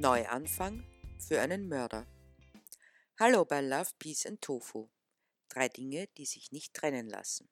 [0.00, 0.82] Neuanfang
[1.18, 2.06] für einen Mörder.
[3.18, 4.88] Hallo bei Love, Peace and Tofu.
[5.50, 7.50] Drei Dinge, die sich nicht trennen lassen.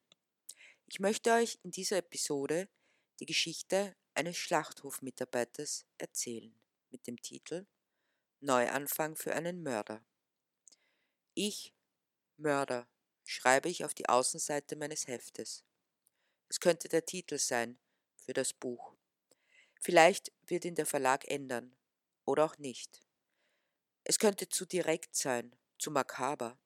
[0.86, 2.70] Ich möchte euch in dieser Episode
[3.20, 6.58] die Geschichte eines Schlachthofmitarbeiters erzählen
[6.88, 7.66] mit dem Titel
[8.40, 10.02] Neuanfang für einen Mörder.
[11.34, 11.74] Ich,
[12.38, 12.88] Mörder,
[13.26, 15.66] schreibe ich auf die Außenseite meines Heftes.
[16.48, 17.78] Es könnte der Titel sein
[18.16, 18.94] für das Buch.
[19.78, 21.77] Vielleicht wird ihn der Verlag ändern
[22.28, 23.00] oder auch nicht.
[24.04, 26.58] Es könnte zu direkt sein, zu makaber.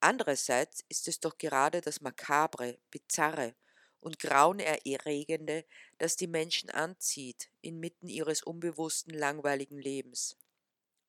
[0.00, 3.56] Andererseits ist es doch gerade das Makabre, Bizarre
[4.00, 5.66] und Grauenerregende,
[5.98, 10.38] das die Menschen anzieht, inmitten ihres unbewussten, langweiligen Lebens.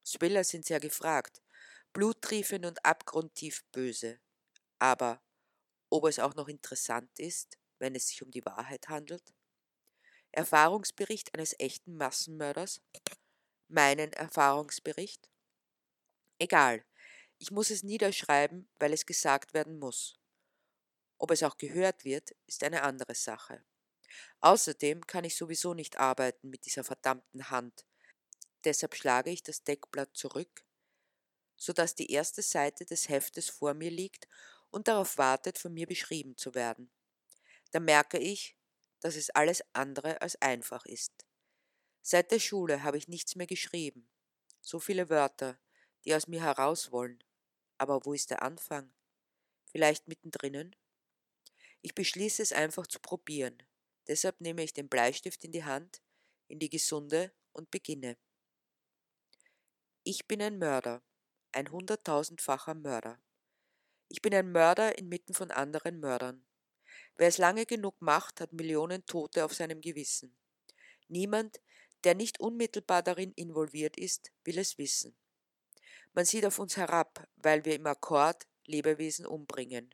[0.06, 1.42] Thriller sind sehr gefragt,
[1.94, 4.20] bluttriefend und abgrundtief böse.
[4.80, 5.22] Aber
[5.90, 9.34] ob es auch noch interessant ist, wenn es sich um die Wahrheit handelt?
[10.34, 12.82] Erfahrungsbericht eines echten Massenmörders?
[13.74, 15.32] Meinen Erfahrungsbericht?
[16.38, 16.86] Egal,
[17.40, 20.20] ich muss es niederschreiben, weil es gesagt werden muss.
[21.18, 23.66] Ob es auch gehört wird, ist eine andere Sache.
[24.42, 27.84] Außerdem kann ich sowieso nicht arbeiten mit dieser verdammten Hand.
[28.64, 30.64] Deshalb schlage ich das Deckblatt zurück,
[31.58, 34.28] so dass die erste Seite des Heftes vor mir liegt
[34.70, 36.92] und darauf wartet, von mir beschrieben zu werden.
[37.72, 38.56] Da merke ich,
[39.00, 41.26] dass es alles andere als einfach ist.
[42.06, 44.10] Seit der Schule habe ich nichts mehr geschrieben.
[44.60, 45.58] So viele Wörter,
[46.04, 47.24] die aus mir heraus wollen.
[47.78, 48.94] Aber wo ist der Anfang?
[49.72, 50.76] Vielleicht mittendrinnen?
[51.82, 53.64] Ich beschließe es einfach zu probieren.
[54.08, 56.02] Deshalb nehme ich den Bleistift in die Hand,
[56.50, 58.18] in die gesunde und beginne.
[60.04, 61.02] Ich bin ein Mörder,
[61.54, 63.18] ein hunderttausendfacher Mörder.
[64.10, 66.46] Ich bin ein Mörder inmitten von anderen Mördern.
[67.16, 70.38] Wer es lange genug macht, hat Millionen Tote auf seinem Gewissen.
[71.08, 71.62] Niemand,
[72.04, 75.16] der nicht unmittelbar darin involviert ist, will es wissen.
[76.14, 79.94] Man sieht auf uns herab, weil wir im Akkord Lebewesen umbringen.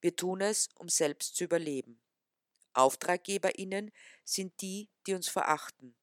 [0.00, 2.00] Wir tun es, um selbst zu überleben.
[2.74, 3.92] AuftraggeberInnen
[4.24, 5.94] sind die, die uns verachten.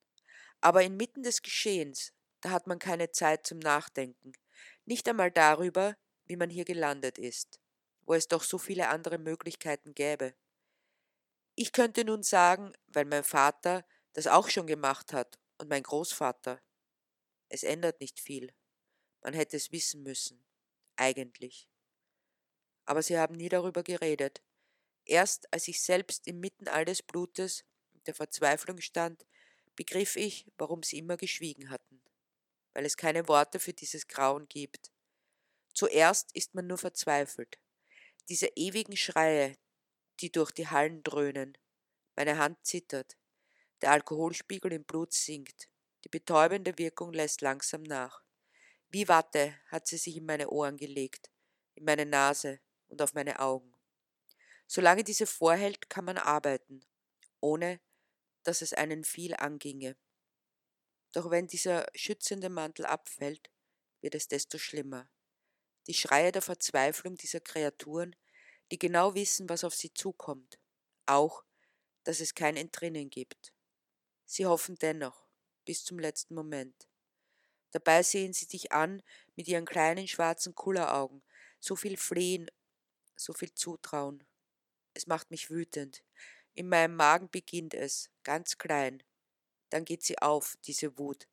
[0.61, 4.33] Aber inmitten des Geschehens, da hat man keine Zeit zum Nachdenken,
[4.85, 7.59] nicht einmal darüber, wie man hier gelandet ist,
[8.05, 10.33] wo es doch so viele andere Möglichkeiten gäbe.
[11.55, 16.61] Ich könnte nun sagen, weil mein Vater das auch schon gemacht hat und mein Großvater.
[17.49, 18.53] Es ändert nicht viel.
[19.21, 20.43] Man hätte es wissen müssen.
[20.95, 21.67] Eigentlich.
[22.85, 24.41] Aber sie haben nie darüber geredet.
[25.05, 29.25] Erst als ich selbst inmitten all des Blutes und der Verzweiflung stand,
[29.75, 32.01] begriff ich, warum sie immer geschwiegen hatten.
[32.73, 34.91] Weil es keine Worte für dieses Grauen gibt.
[35.73, 37.59] Zuerst ist man nur verzweifelt.
[38.27, 39.57] Diese ewigen Schreie,
[40.19, 41.57] die durch die Hallen dröhnen.
[42.15, 43.17] Meine Hand zittert.
[43.81, 45.69] Der Alkoholspiegel im Blut sinkt.
[46.03, 48.23] Die betäubende Wirkung lässt langsam nach.
[48.89, 51.29] Wie Watte hat sie sich in meine Ohren gelegt,
[51.75, 53.73] in meine Nase und auf meine Augen.
[54.67, 56.81] Solange diese vorhält, kann man arbeiten,
[57.39, 57.79] ohne
[58.43, 59.95] dass es einen viel anginge.
[61.11, 63.49] Doch wenn dieser schützende Mantel abfällt,
[64.01, 65.09] wird es desto schlimmer.
[65.87, 68.15] Die Schreie der Verzweiflung dieser Kreaturen,
[68.71, 70.59] die genau wissen, was auf sie zukommt,
[71.05, 71.43] auch,
[72.03, 73.53] dass es kein Entrinnen gibt.
[74.31, 75.25] Sie hoffen dennoch,
[75.65, 76.87] bis zum letzten Moment.
[77.71, 79.01] Dabei sehen sie dich an
[79.35, 81.23] mit ihren kleinen schwarzen Kulleraugen,
[81.59, 82.47] so viel Flehen,
[83.15, 84.23] so viel Zutrauen.
[84.93, 86.03] Es macht mich wütend.
[86.53, 89.01] In meinem Magen beginnt es, ganz klein.
[89.71, 91.27] Dann geht sie auf, diese Wut,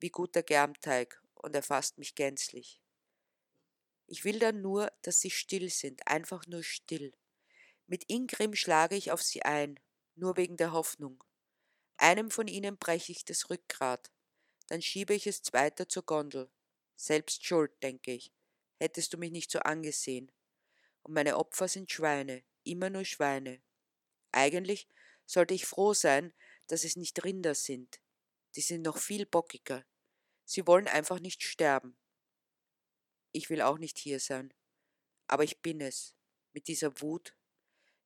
[0.00, 2.80] wie guter Germteig, und erfasst mich gänzlich.
[4.06, 7.12] Ich will dann nur, dass sie still sind, einfach nur still.
[7.86, 9.78] Mit Ingrim schlage ich auf sie ein,
[10.14, 11.22] nur wegen der Hoffnung.
[11.98, 14.12] Einem von ihnen breche ich das Rückgrat,
[14.68, 16.50] dann schiebe ich es weiter zur Gondel.
[16.94, 18.32] Selbst schuld, denke ich.
[18.78, 20.30] Hättest du mich nicht so angesehen.
[21.02, 23.60] Und meine Opfer sind Schweine, immer nur Schweine.
[24.30, 24.88] Eigentlich
[25.26, 26.32] sollte ich froh sein,
[26.68, 28.00] dass es nicht Rinder sind.
[28.54, 29.84] Die sind noch viel bockiger.
[30.44, 31.96] Sie wollen einfach nicht sterben.
[33.32, 34.54] Ich will auch nicht hier sein.
[35.26, 36.14] Aber ich bin es.
[36.52, 37.34] Mit dieser Wut.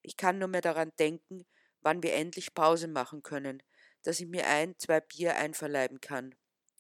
[0.01, 1.47] Ich kann nur mehr daran denken,
[1.81, 3.63] wann wir endlich Pause machen können,
[4.03, 6.35] dass ich mir ein, zwei Bier einverleiben kann.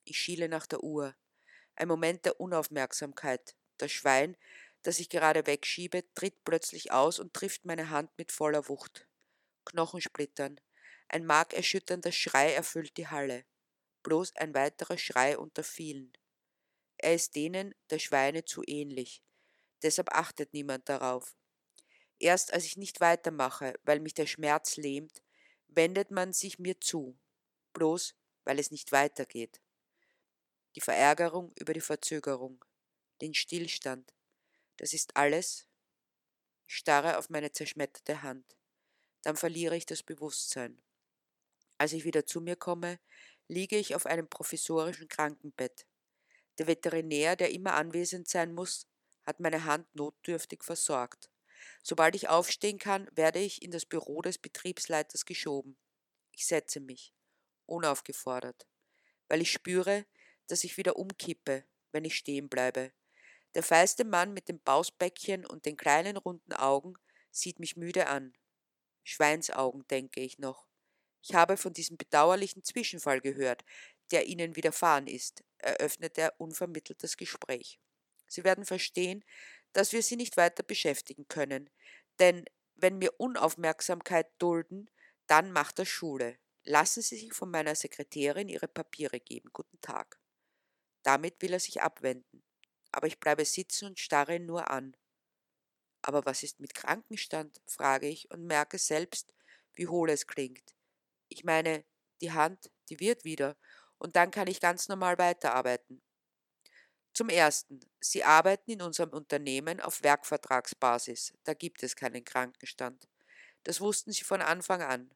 [0.04, 1.14] Ich schiele nach der Uhr.
[1.74, 3.54] Ein Moment der Unaufmerksamkeit.
[3.78, 4.36] Das Schwein,
[4.82, 9.06] das ich gerade wegschiebe, tritt plötzlich aus und trifft meine Hand mit voller Wucht.
[9.64, 10.60] Knochensplittern.
[11.08, 13.44] Ein markerschütternder Schrei erfüllt die Halle.
[14.02, 16.12] Bloß ein weiterer Schrei unter vielen.
[16.96, 19.22] Er ist denen der Schweine zu ähnlich.
[19.82, 21.34] Deshalb achtet niemand darauf.
[22.18, 25.22] Erst als ich nicht weitermache, weil mich der Schmerz lähmt,
[25.76, 27.18] wendet man sich mir zu.
[27.72, 28.14] Bloß
[28.44, 29.60] weil es nicht weitergeht.
[30.76, 32.64] die Verärgerung über die Verzögerung,
[33.20, 34.14] den Stillstand.
[34.78, 35.66] Das ist alles.
[36.66, 38.56] Ich starre auf meine zerschmetterte Hand.
[39.22, 40.82] Dann verliere ich das Bewusstsein.
[41.78, 43.00] Als ich wieder zu mir komme,
[43.48, 45.86] liege ich auf einem provisorischen Krankenbett.
[46.58, 48.86] Der Veterinär, der immer anwesend sein muss,
[49.24, 51.31] hat meine Hand notdürftig versorgt.
[51.82, 55.76] Sobald ich aufstehen kann, werde ich in das Büro des Betriebsleiters geschoben.
[56.30, 57.12] Ich setze mich,
[57.66, 58.66] unaufgefordert,
[59.28, 60.06] weil ich spüre,
[60.46, 62.92] dass ich wieder umkippe, wenn ich stehen bleibe.
[63.54, 66.94] Der feiste Mann mit dem Bausbäckchen und den kleinen runden Augen
[67.30, 68.32] sieht mich müde an.
[69.04, 70.66] Schweinsaugen, denke ich noch.
[71.22, 73.64] Ich habe von diesem bedauerlichen Zwischenfall gehört,
[74.10, 77.80] der Ihnen widerfahren ist, eröffnet er unvermittelt das Gespräch.
[78.26, 79.24] Sie werden verstehen,
[79.72, 81.70] dass wir Sie nicht weiter beschäftigen können,
[82.18, 84.90] denn wenn wir Unaufmerksamkeit dulden,
[85.26, 86.36] dann macht das Schule.
[86.64, 89.50] Lassen Sie sich von meiner Sekretärin Ihre Papiere geben.
[89.52, 90.18] Guten Tag.
[91.02, 92.44] Damit will er sich abwenden,
[92.92, 94.96] aber ich bleibe sitzen und starre ihn nur an.
[96.02, 97.60] Aber was ist mit Krankenstand?
[97.66, 99.32] frage ich und merke selbst,
[99.74, 100.74] wie hohl es klingt.
[101.28, 101.84] Ich meine,
[102.20, 103.56] die Hand, die wird wieder,
[103.98, 106.02] und dann kann ich ganz normal weiterarbeiten.
[107.14, 113.06] Zum Ersten, Sie arbeiten in unserem Unternehmen auf Werkvertragsbasis, da gibt es keinen Krankenstand.
[113.64, 115.10] Das wussten Sie von Anfang an.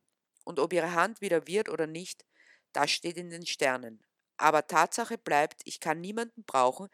[0.44, 2.26] Und ob Ihre Hand wieder wird oder nicht,
[2.72, 4.04] das steht in den Sternen.
[4.37, 6.88] Aber Tatsache bleibt, ich kann niemanden brauchen,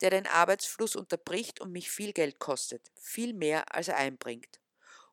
[0.00, 4.60] der den Arbeitsfluss unterbricht und mich viel Geld kostet, viel mehr als er einbringt.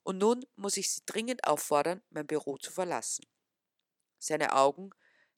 [0.04, 3.26] Und nun muss ich Sie dringend auffordern, mein Büro zu verlassen.
[4.20, 4.92] Seine Augen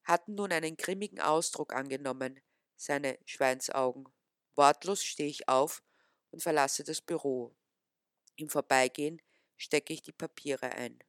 [0.03, 2.39] hatten nun einen grimmigen Ausdruck angenommen,
[2.75, 4.07] seine Schweinsaugen.
[4.55, 5.83] Wortlos stehe ich auf
[6.31, 7.55] und verlasse das Büro.
[8.35, 9.21] Im Vorbeigehen
[9.57, 10.99] stecke ich die Papiere ein.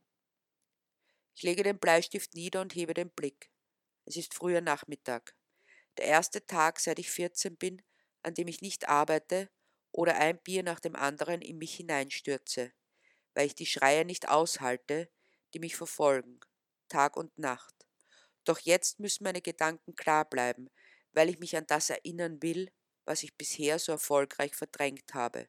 [1.34, 3.50] Ich lege den Bleistift nieder und hebe den Blick.
[4.04, 5.36] Es ist früher Nachmittag.
[5.98, 7.82] Der erste Tag, seit ich 14 bin,
[8.22, 9.50] an dem ich nicht arbeite
[9.92, 12.72] oder ein Bier nach dem anderen in mich hineinstürze,
[13.34, 15.10] weil ich die Schreie nicht aushalte,
[15.54, 16.40] die mich verfolgen,
[16.88, 17.74] Tag und Nacht.
[18.44, 20.70] Doch jetzt müssen meine Gedanken klar bleiben,
[21.16, 22.70] weil ich mich an das erinnern will,
[23.06, 25.48] was ich bisher so erfolgreich verdrängt habe.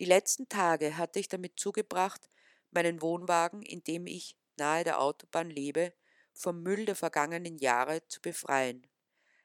[0.00, 2.30] Die letzten Tage hatte ich damit zugebracht,
[2.70, 5.92] meinen Wohnwagen, in dem ich nahe der Autobahn lebe,
[6.32, 8.86] vom Müll der vergangenen Jahre zu befreien.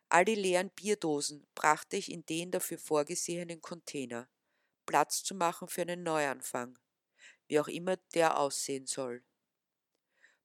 [0.09, 4.29] All die leeren Bierdosen brachte ich in den dafür vorgesehenen Container,
[4.85, 6.79] Platz zu machen für einen Neuanfang,
[7.47, 9.23] wie auch immer der aussehen soll.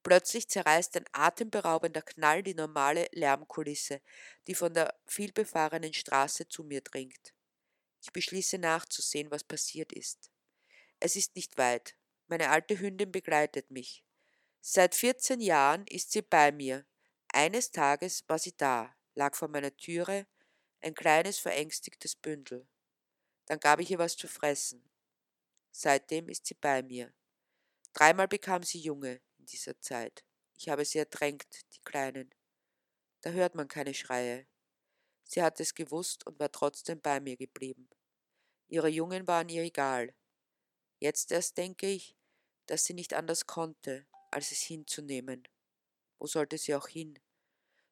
[0.04, 4.02] Plötzlich zerreißt ein atemberaubender Knall die normale Lärmkulisse,
[4.46, 7.32] die von der vielbefahrenen Straße zu mir dringt.
[8.02, 10.30] Ich beschließe nachzusehen, was passiert ist.
[11.00, 11.96] Es ist nicht weit.
[12.26, 14.04] Meine alte Hündin begleitet mich.
[14.60, 16.84] Seit 14 Jahren ist sie bei mir.
[17.28, 20.26] Eines Tages war sie da, lag vor meiner Türe,
[20.82, 22.68] ein kleines verängstigtes Bündel.
[23.46, 24.86] Dann gab ich ihr was zu fressen.
[25.70, 27.10] Seitdem ist sie bei mir.
[27.94, 30.24] Dreimal bekam sie Junge, in dieser Zeit.
[30.56, 32.34] Ich habe sie ertränkt, die Kleinen.
[33.20, 34.46] Da hört man keine Schreie.
[35.24, 37.90] Sie hat es gewusst und war trotzdem bei mir geblieben.
[38.68, 40.14] Ihre Jungen waren ihr egal.
[40.98, 42.16] Jetzt erst denke ich,
[42.66, 45.46] dass sie nicht anders konnte, als es hinzunehmen.
[46.18, 47.18] Wo sollte sie auch hin?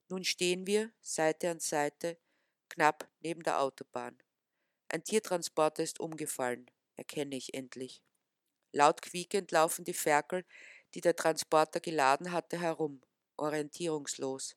[0.08, 2.18] Nun stehen wir, Seite an Seite,
[2.70, 4.16] knapp neben der Autobahn.
[4.88, 8.02] Ein Tiertransporter ist umgefallen, erkenne ich endlich.
[8.72, 10.46] Laut quiekend laufen die Ferkel
[10.94, 13.00] die der Transporter geladen hatte, herum,
[13.36, 14.56] orientierungslos.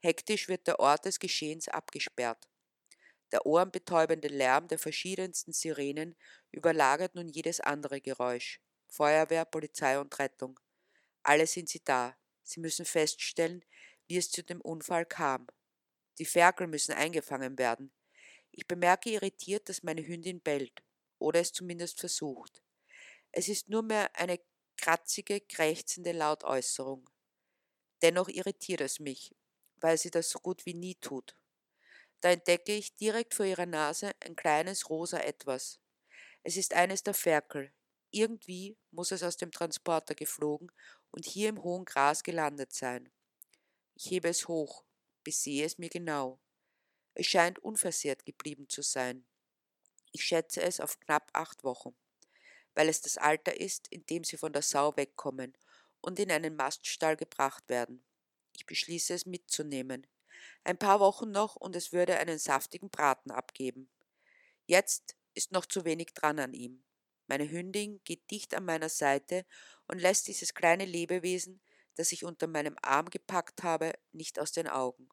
[0.00, 2.48] Hektisch wird der Ort des Geschehens abgesperrt.
[3.32, 6.16] Der ohrenbetäubende Lärm der verschiedensten Sirenen
[6.50, 8.60] überlagert nun jedes andere Geräusch.
[8.86, 10.58] Feuerwehr, Polizei und Rettung.
[11.22, 12.16] Alle sind sie da.
[12.42, 13.64] Sie müssen feststellen,
[14.06, 15.46] wie es zu dem Unfall kam.
[16.18, 17.92] Die Ferkel müssen eingefangen werden.
[18.50, 20.82] Ich bemerke irritiert, dass meine Hündin bellt,
[21.18, 22.62] oder es zumindest versucht.
[23.30, 24.40] Es ist nur mehr eine
[24.78, 27.10] kratzige, krächzende Lautäußerung.
[28.00, 29.34] Dennoch irritiert es mich,
[29.76, 31.36] weil sie das so gut wie nie tut.
[32.20, 35.80] Da entdecke ich direkt vor ihrer Nase ein kleines rosa Etwas.
[36.42, 37.72] Es ist eines der Ferkel.
[38.10, 40.72] Irgendwie muss es aus dem Transporter geflogen
[41.10, 43.12] und hier im hohen Gras gelandet sein.
[43.94, 44.84] Ich hebe es hoch,
[45.24, 46.40] besehe es mir genau.
[47.14, 49.26] Es scheint unversehrt geblieben zu sein.
[50.12, 51.94] Ich schätze es auf knapp acht Wochen
[52.78, 55.52] weil es das Alter ist, in dem sie von der Sau wegkommen
[56.00, 58.04] und in einen Maststall gebracht werden.
[58.52, 60.06] Ich beschließe es mitzunehmen.
[60.62, 63.90] Ein paar Wochen noch und es würde einen saftigen Braten abgeben.
[64.66, 66.84] Jetzt ist noch zu wenig dran an ihm.
[67.26, 69.44] Meine Hündin geht dicht an meiner Seite
[69.88, 71.60] und lässt dieses kleine Lebewesen,
[71.96, 75.08] das ich unter meinem Arm gepackt habe, nicht aus den Augen.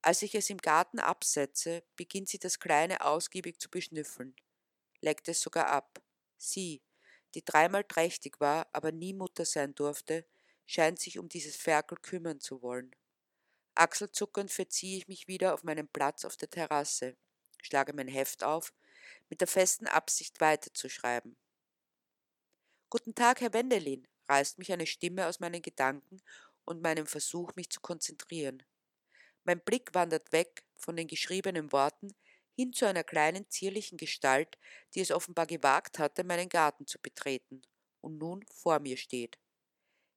[0.00, 4.36] Als ich es im Garten absetze, beginnt sie das Kleine ausgiebig zu beschnüffeln,
[5.00, 6.00] leckt es sogar ab.
[6.38, 6.82] Sie,
[7.34, 10.24] die dreimal trächtig war, aber nie Mutter sein durfte,
[10.66, 12.94] scheint sich um dieses Ferkel kümmern zu wollen.
[13.74, 17.16] Achselzuckend verziehe ich mich wieder auf meinen Platz auf der Terrasse,
[17.62, 18.72] schlage mein Heft auf,
[19.28, 21.36] mit der festen Absicht weiterzuschreiben.
[22.90, 26.22] Guten Tag, Herr Wendelin, reißt mich eine Stimme aus meinen Gedanken
[26.64, 28.62] und meinem Versuch, mich zu konzentrieren.
[29.44, 32.14] Mein Blick wandert weg von den geschriebenen Worten
[32.58, 34.58] hin zu einer kleinen zierlichen Gestalt,
[34.94, 37.62] die es offenbar gewagt hatte, meinen Garten zu betreten
[38.00, 39.38] und nun vor mir steht.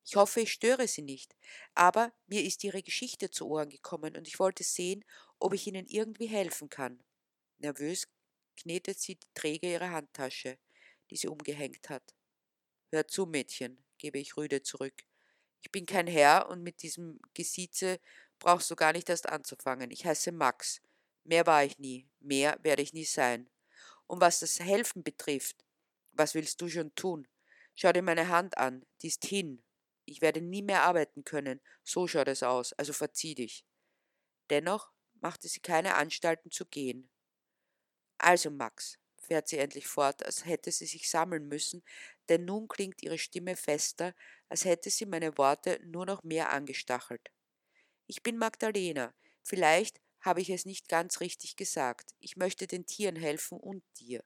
[0.03, 1.35] Ich hoffe, ich störe Sie nicht,
[1.75, 5.05] aber mir ist Ihre Geschichte zu Ohren gekommen und ich wollte sehen,
[5.37, 7.03] ob ich Ihnen irgendwie helfen kann.
[7.59, 8.07] Nervös
[8.55, 10.57] knetet sie träge ihre Handtasche,
[11.11, 12.15] die sie umgehängt hat.
[12.91, 15.03] Hör zu, Mädchen, gebe ich rüde zurück.
[15.61, 17.99] Ich bin kein Herr und mit diesem Gesieze
[18.39, 19.91] brauchst du gar nicht erst anzufangen.
[19.91, 20.81] Ich heiße Max.
[21.23, 23.49] Mehr war ich nie, mehr werde ich nie sein.
[24.07, 25.63] Und was das Helfen betrifft,
[26.11, 27.27] was willst du schon tun?
[27.75, 29.63] Schau dir meine Hand an, die ist hin.
[30.05, 33.65] Ich werde nie mehr arbeiten können, so schaut es aus, also verzieh dich.
[34.49, 37.09] Dennoch machte sie keine Anstalten zu gehen.
[38.17, 41.83] Also, Max, fährt sie endlich fort, als hätte sie sich sammeln müssen,
[42.29, 44.13] denn nun klingt ihre Stimme fester,
[44.49, 47.31] als hätte sie meine Worte nur noch mehr angestachelt.
[48.07, 49.13] Ich bin Magdalena.
[49.43, 52.11] Vielleicht habe ich es nicht ganz richtig gesagt.
[52.19, 54.23] Ich möchte den Tieren helfen und dir.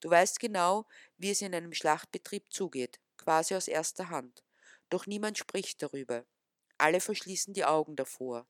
[0.00, 4.42] Du weißt genau, wie es in einem Schlachtbetrieb zugeht, quasi aus erster Hand.
[4.88, 6.24] Doch niemand spricht darüber.
[6.78, 8.46] Alle verschließen die Augen davor.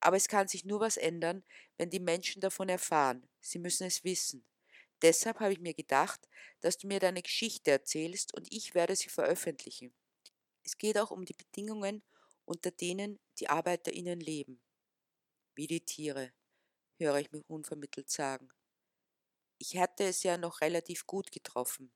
[0.00, 1.42] Aber es kann sich nur was ändern,
[1.78, 3.28] wenn die Menschen davon erfahren.
[3.40, 4.44] Sie müssen es wissen.
[5.02, 6.28] Deshalb habe ich mir gedacht,
[6.60, 9.92] dass du mir deine Geschichte erzählst und ich werde sie veröffentlichen.
[10.62, 12.02] Es geht auch um die Bedingungen,
[12.44, 14.60] unter denen die ArbeiterInnen leben.
[15.56, 16.32] Wie die Tiere,
[16.98, 18.50] höre ich mich unvermittelt sagen.
[19.58, 21.90] Ich hatte es ja noch relativ gut getroffen,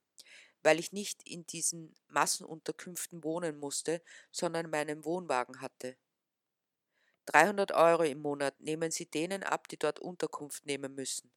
[0.62, 5.96] weil ich nicht in diesen Massenunterkünften wohnen musste, sondern meinen Wohnwagen hatte.
[7.26, 11.32] 300 Euro im Monat nehmen sie denen ab, die dort Unterkunft nehmen müssen,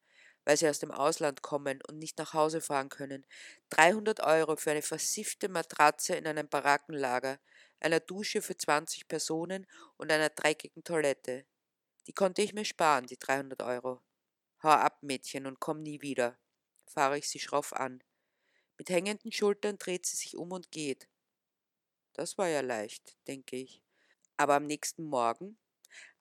[0.46, 3.26] weil sie aus dem Ausland kommen und nicht nach Hause fahren können.
[3.70, 7.40] 300 Euro für eine versiffte Matratze in einem Barackenlager,
[7.80, 11.46] einer Dusche für 20 Personen und einer dreckigen Toilette.
[12.08, 14.02] Die konnte ich mir sparen, die 300 Euro.
[14.64, 16.38] Hau ab, Mädchen, und komm nie wieder,
[16.86, 18.04] fahre ich sie schroff an.
[18.78, 21.08] Mit hängenden Schultern dreht sie sich um und geht.
[22.14, 23.82] Das war ja leicht, denke ich.
[24.38, 25.58] Aber am nächsten Morgen,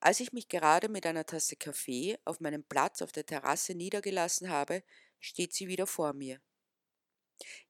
[0.00, 4.50] als ich mich gerade mit einer Tasse Kaffee auf meinem Platz auf der Terrasse niedergelassen
[4.50, 4.82] habe,
[5.20, 6.40] steht sie wieder vor mir.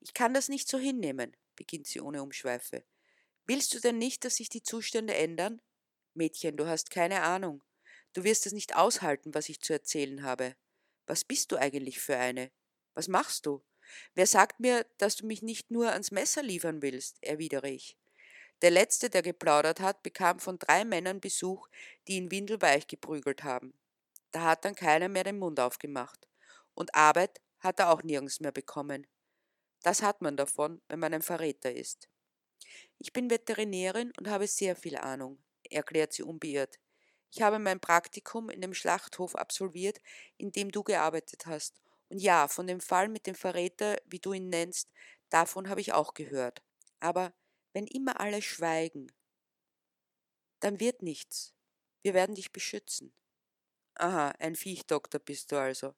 [0.01, 2.85] Ich kann das nicht so hinnehmen, beginnt sie ohne Umschweife.
[3.47, 5.61] Willst du denn nicht, dass sich die Zustände ändern?
[6.15, 7.63] Mädchen, du hast keine Ahnung.
[8.13, 10.57] Du wirst es nicht aushalten, was ich zu erzählen habe.
[11.07, 12.51] Was bist du eigentlich für eine?
[12.95, 13.63] Was machst du?
[14.15, 17.23] Wer sagt mir, dass du mich nicht nur ans Messer liefern willst?
[17.23, 17.97] erwidere ich.
[18.63, 21.69] Der letzte, der geplaudert hat, bekam von drei Männern Besuch,
[22.07, 23.75] die ihn windelweich geprügelt haben.
[24.33, 26.29] Da hat dann keiner mehr den Mund aufgemacht.
[26.75, 29.07] Und Arbeit hat er auch nirgends mehr bekommen.
[29.83, 32.09] Das hat man davon, wenn man ein Verräter ist.
[32.99, 36.79] Ich bin Veterinärin und habe sehr viel Ahnung, erklärt sie unbeirrt.
[37.33, 40.01] Ich habe mein Praktikum in dem Schlachthof absolviert,
[40.37, 41.81] in dem du gearbeitet hast.
[42.09, 44.91] Und ja, von dem Fall mit dem Verräter, wie du ihn nennst,
[45.29, 46.63] davon habe ich auch gehört.
[46.99, 47.33] Aber
[47.73, 49.13] wenn immer alle schweigen,
[50.59, 51.55] dann wird nichts.
[52.03, 53.15] Wir werden dich beschützen.
[53.95, 55.95] Aha, ein Viechdoktor bist du also,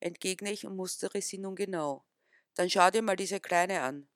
[0.00, 2.04] entgegne ich und mustere sie nun genau.
[2.54, 4.08] Dann schau dir mal diese Kleine an.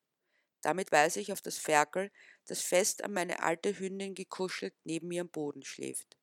[0.62, 2.10] Damit weise ich auf das Ferkel,
[2.46, 6.17] das fest an meine alte Hündin gekuschelt neben mir am Boden schläft.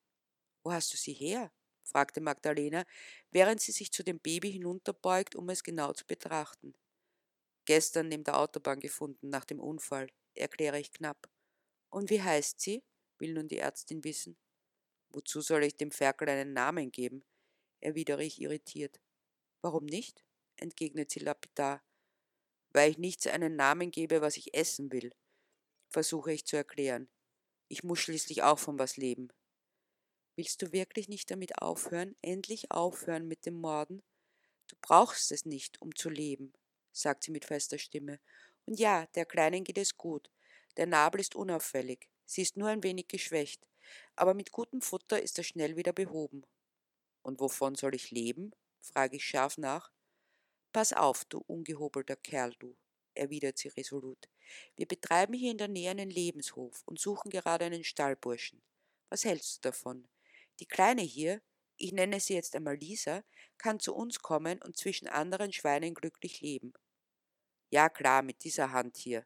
[0.65, 1.51] Wo hast du sie her?
[1.83, 2.85] fragte Magdalena,
[3.29, 6.73] während sie sich zu dem Baby hinunterbeugt, um es genau zu betrachten.
[7.65, 11.29] Gestern neben der Autobahn gefunden, nach dem Unfall, erkläre ich knapp.
[11.89, 12.83] Und wie heißt sie?
[13.19, 14.37] will nun die Ärztin wissen.
[15.09, 17.23] Wozu soll ich dem Ferkel einen Namen geben?
[17.79, 18.99] erwidere ich irritiert.
[19.61, 20.25] Warum nicht?
[20.57, 21.83] entgegnet sie lapidar
[22.75, 25.13] weil ich nichts einen Namen gebe, was ich essen will,
[25.89, 27.07] versuche ich zu erklären.
[27.69, 29.29] Ich muss schließlich auch von was leben.
[30.35, 34.03] Willst du wirklich nicht damit aufhören, endlich aufhören mit dem Morden?
[34.67, 36.53] Du brauchst es nicht, um zu leben,
[36.91, 38.19] sagt sie mit fester Stimme.
[38.65, 40.29] Und ja, der Kleinen geht es gut.
[40.75, 42.09] Der Nabel ist unauffällig.
[42.25, 43.65] Sie ist nur ein wenig geschwächt.
[44.15, 46.45] Aber mit gutem Futter ist er schnell wieder behoben.
[47.21, 48.51] Und wovon soll ich leben?
[48.81, 49.91] frage ich scharf nach.
[50.73, 52.75] Pass auf, du ungehobelter Kerl, du,
[53.13, 54.27] erwidert sie resolut.
[54.75, 58.61] Wir betreiben hier in der Nähe einen Lebenshof und suchen gerade einen Stallburschen.
[59.09, 60.07] Was hältst du davon?
[60.59, 61.41] Die Kleine hier
[61.77, 63.23] ich nenne sie jetzt einmal Lisa,
[63.57, 66.73] kann zu uns kommen und zwischen anderen Schweinen glücklich leben.
[67.69, 69.25] Ja klar, mit dieser Hand hier,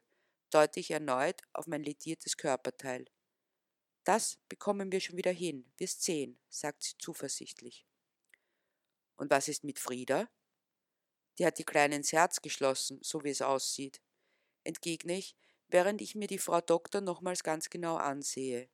[0.50, 3.06] deute ich erneut auf mein lediertes Körperteil.
[4.04, 7.86] Das bekommen wir schon wieder hin, wirst sehen, sagt sie zuversichtlich.
[9.16, 10.28] Und was ist mit Frieda?
[11.38, 14.00] Die hat die Kleine ins Herz geschlossen, so wie es aussieht,
[14.64, 15.36] entgegne ich,
[15.68, 18.68] während ich mir die Frau Doktor nochmals ganz genau ansehe.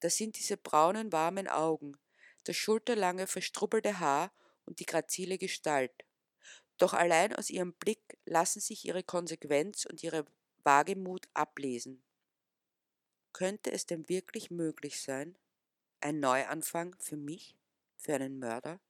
[0.00, 1.96] Da sind diese braunen, warmen Augen,
[2.44, 4.32] das schulterlange, verstrubbelte Haar
[4.64, 5.92] und die grazile Gestalt.
[6.78, 10.26] Doch allein aus ihrem Blick lassen sich ihre Konsequenz und ihre
[10.62, 12.02] Wagemut ablesen.
[13.32, 15.38] Könnte es denn wirklich möglich sein,
[16.00, 17.56] ein Neuanfang für mich,
[17.96, 18.80] für einen Mörder?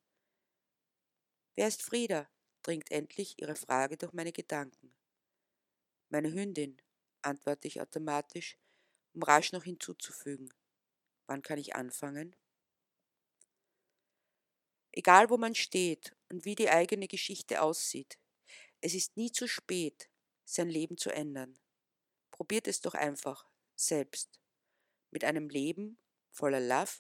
[1.55, 2.29] Wer ist Frieda?
[2.63, 4.93] dringt endlich ihre Frage durch meine Gedanken.
[6.09, 6.83] Meine Hündin,
[7.23, 8.59] antworte ich automatisch,
[9.15, 10.53] um rasch noch hinzuzufügen.
[11.27, 12.37] Wann kann ich anfangen?
[14.93, 18.19] Egal wo man steht und wie die eigene Geschichte aussieht,
[18.81, 20.09] es ist nie zu spät,
[20.45, 21.59] sein Leben zu ändern.
[22.31, 24.41] Probiert es doch einfach selbst
[25.11, 25.99] mit einem Leben
[26.31, 26.93] voller Love,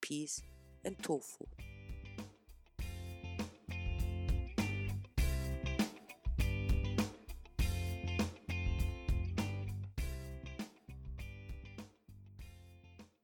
[0.00, 0.42] Peace
[0.82, 1.44] und Tofu.